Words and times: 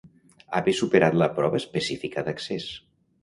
Haver 0.59 0.73
superat 0.77 1.17
la 1.23 1.27
prova 1.35 1.61
específica 1.63 2.25
d'accés. 2.31 2.67